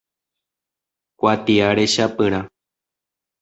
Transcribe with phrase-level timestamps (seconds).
[1.19, 2.41] Kuatia rechapyrã.